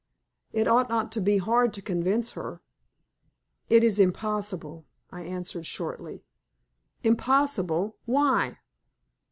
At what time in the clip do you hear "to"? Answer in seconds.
1.11-1.21, 1.75-1.81